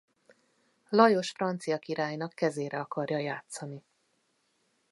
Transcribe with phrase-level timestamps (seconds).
[0.89, 3.83] Lajos francia királynak kezére akarja játszani.